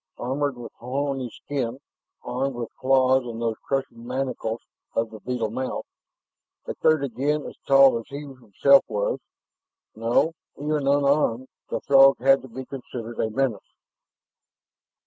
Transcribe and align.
Armored 0.17 0.57
with 0.57 0.71
horny 0.79 1.29
skin, 1.29 1.79
armed 2.23 2.55
with 2.55 2.73
claws 2.75 3.23
and 3.27 3.39
those 3.39 3.55
crushing 3.61 4.03
mandibles 4.07 4.59
of 4.95 5.11
the 5.11 5.19
beetle 5.19 5.51
mouth... 5.51 5.85
a 6.65 6.73
third 6.73 7.03
again 7.03 7.43
as 7.45 7.55
tall 7.67 7.99
as 7.99 8.07
he 8.07 8.21
himself 8.21 8.83
was. 8.87 9.19
No, 9.95 10.33
even 10.57 10.87
unarmed, 10.87 11.47
the 11.69 11.81
Throg 11.81 12.19
had 12.19 12.41
to 12.41 12.47
be 12.47 12.65
considered 12.65 13.19
a 13.19 13.29
menace. 13.29 13.75